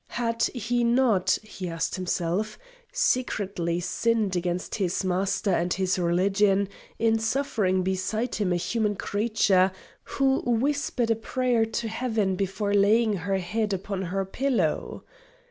[0.17, 2.57] Had he not, he asked himself,
[2.91, 9.71] secretly sinned against his master and his religion in suffering beside him a human creature
[10.17, 15.03] who whispered a prayer to Heaven before laying her head upon her pillow?